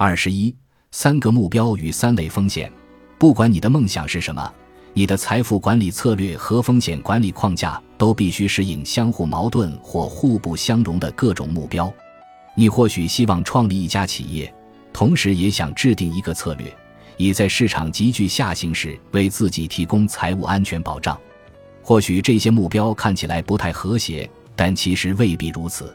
[0.00, 0.54] 二十一，
[0.92, 2.72] 三个目标与三类风险。
[3.18, 4.54] 不管你的梦想是什么，
[4.94, 11.92] 你的财富管理策略和风险管理框架都必须适应相互矛盾或互不相容的各种目标。
[12.54, 14.54] 你或许希望创立一家企业，
[14.92, 16.72] 同时也想制定一个策略，
[17.16, 21.18] 以在市场急剧下行时为自己提供财务安全保障。
[21.82, 25.92] 或许这些目标看起来不太和谐，但其实未必如此。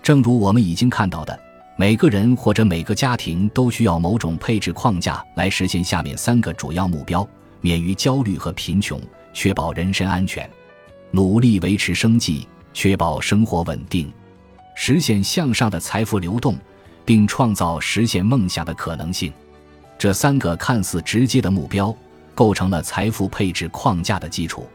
[0.00, 1.36] 正如我们已经看到的。
[1.82, 7.28] 每个人或者每个家庭都需要某种配置框架来实现下面三个主要目标：
[7.60, 9.00] 免于焦虑和贫穷，
[9.32, 10.48] 确保人身安全；
[11.10, 14.06] 努力维持生计，确保生活稳定；
[14.76, 16.56] 实现向上的财富流动，
[17.04, 19.32] 并创造实现梦想的可能性。
[19.98, 21.92] 这三个看似直接的目标，
[22.32, 24.68] 构成了财富配置框架的基础。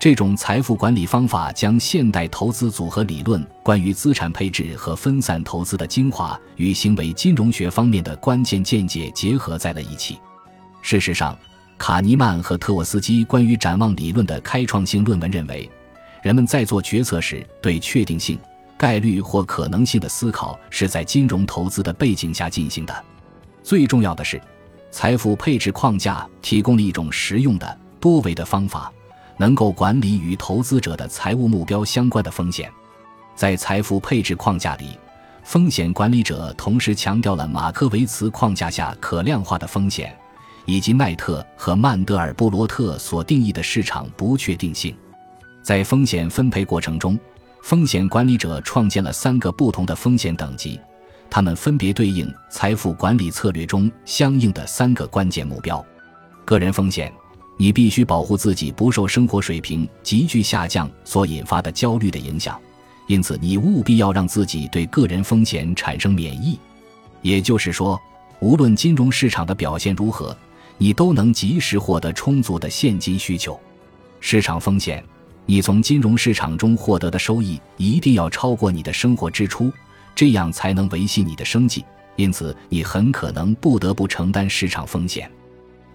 [0.00, 10.16] 这种财富管理方法将现代投资组合理论关于资产配置和分散投资的精华与行为金融学方面的关键见解结合在了一起。
[10.82, 11.36] 事实上，
[11.76, 15.68] 卡尼曼和特沃斯基关于展望理论的开创性论文认为，
[16.22, 18.38] 人们在做决策时对确定性、
[18.76, 23.04] 概率或可能性的思考是在金融投资的背景下进行的。
[23.64, 24.40] 最重要的是，
[24.92, 28.92] 财富配置框架提供了一种实用的多维的方法。
[29.38, 32.70] 能够管理与投资者的财务目标相关的风险，
[33.34, 34.98] 在财富配置框架里，
[35.44, 40.14] 风险管理者同时强调了马克维茨框架下可量化的风险，
[40.66, 44.94] 以及奈特和曼德尔布罗特所定义的市场不确定性。
[45.62, 47.18] 在风险分配过程中，
[47.62, 50.80] 风险管理者创建了三个不同的风险等级，
[51.30, 55.84] 它们分别对应财富管理策略中相应的三个关键目标：
[56.44, 57.12] 个人风险。
[57.60, 62.58] 你必须保护自己不受生活水平急剧下降所引发的焦虑的影响，
[63.08, 66.56] 因此你务必要让自己对个人风险产生免疫。
[67.20, 68.00] 也就是说，
[68.38, 70.34] 无论金融市场的表现如何，
[70.78, 73.58] 你都能及时获得充足的现金需求。
[74.20, 75.04] 市场风险，
[75.44, 79.72] 你从金融市场中获得的收益一定要超过你的生活支出，
[80.14, 81.84] 这样才能维系你的生计。
[82.14, 85.28] 因此，你很可能不得不承担市场风险。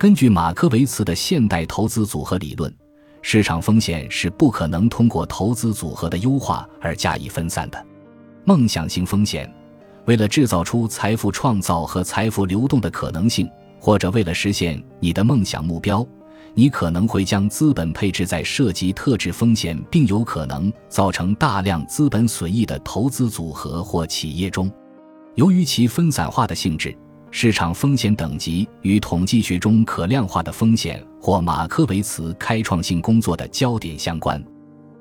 [0.04, 2.70] 根据马克维茨的现代投资组合理论，
[3.22, 7.86] 市场风险是不可能通过投资组合的优化而加以分散的。
[8.44, 9.50] 梦想型风险，
[10.04, 13.50] 为了制造出财富创造和财富流动的可能性，
[13.80, 16.06] 或者为了实现你的梦想目标，
[16.54, 24.70] 你可能会将资本配置在涉及特质风险并有可能造成大量资本损益的投资组合或企业中。
[25.36, 26.94] 由于其分散化的性质。
[27.36, 34.42] 市场风险等级与统计学中可量化的风险或马克维茨开创性工作的焦点相关。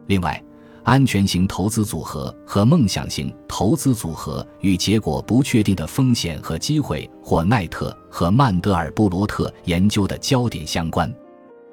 [0.06, 0.43] 另外，
[0.82, 11.14] 安全型投资组合和梦想型投资组合与结果不确定的风险和机会或奈特和曼德尔布罗特研究的焦点相关。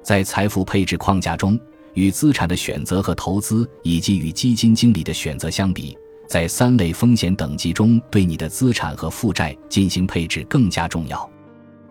[0.02, 1.58] 在财富配置框架中，
[1.94, 5.96] 与资产的选择和投资以及与基金经理的选择相比。
[6.30, 11.28] 在三类风险等级中，对你的资产和负债进行配置更加重要，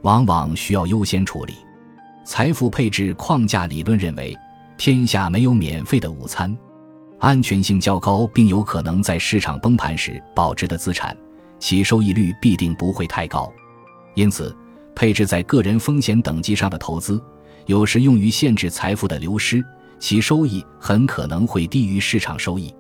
[0.03, 1.55] 往往需要优先处理。
[2.23, 4.33] 财富配置框架理论认为，
[4.77, 6.57] 天下没有免费的午餐。
[7.19, 11.13] 安全性较高并有可能在市场崩盘时保值的资产，
[11.59, 13.51] 其收益率必定不会太高。
[14.15, 14.55] 因此，
[14.95, 17.21] 配置在个人风险等级上的投资，
[17.65, 19.61] 有时用于限制财富的流失，
[19.99, 22.73] 其收益很可能会低于市场收益。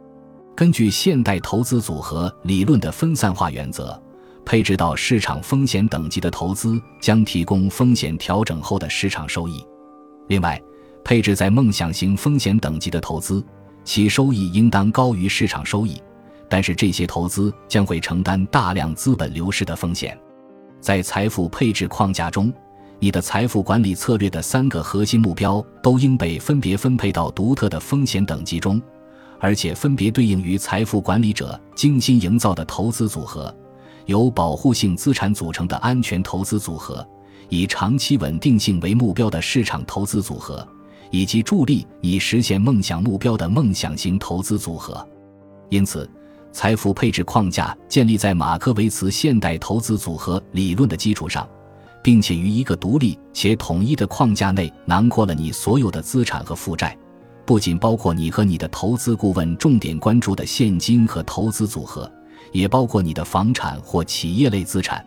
[0.59, 3.97] 根据现代投资组合理论的分散化原则，
[4.45, 9.65] 配置到市场风险等级的投资将提供风险调整后的市场收益。
[10.27, 10.61] 另外，
[11.01, 13.41] 配置在梦想型风险等级的投资，
[13.85, 15.97] 其收益应当高于市场收益，
[16.49, 20.19] 但是这些投资将会承担大量资本流失的风险。
[20.81, 22.53] 在财富配置框架中，
[22.99, 28.81] 你的财富管理策略的三个核心目标都应被分别分配到独特的风险等级中。
[29.39, 33.53] 而且分别对应于财富管理者精心营造的投资组合，
[34.05, 37.05] 由保护性资产组成的安全投资组合，
[37.47, 40.67] 以长期稳定性为目标的市场投资组合，
[41.09, 45.07] 以及助力以实现梦想目标的梦想型投资组合。
[45.69, 46.09] 因此，
[46.51, 51.47] 财富配置框架建立在马克维茨现代投资组合理论的基础上，
[52.03, 56.97] 并且于一个独立且统一的框架内囊括了你所有的资产和负债。
[57.49, 62.07] 不仅包括你和你的投资顾问重点关注的现金和投资组合，
[62.51, 65.03] 也包括你的房产或企业类资产。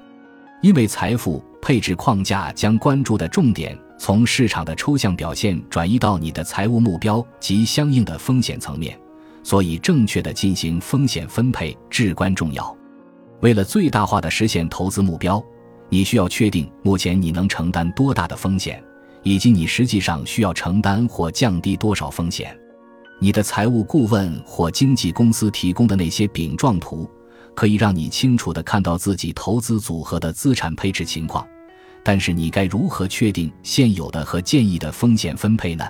[0.61, 8.99] 因为财富配置框架将关注的重点从市场的抽象表现转移到你的财务目标及相应的风险层面，
[9.45, 12.77] 所以正确的进行风险分配至关重要。
[13.39, 15.41] 为了最大化的实现投资目标，
[15.89, 18.83] 你需要确定目前你能承担多大的风险，
[19.23, 22.57] 以及你实际上需要承担或降低多少风险。
[23.19, 27.09] 你的财务顾问或经纪公司提供的那些饼状图，
[27.55, 31.47] 可以让你清楚地看到自己投资组合的资产配置情况。
[32.05, 35.89] 但是，你该如何确定现有的和建议的风险分配呢？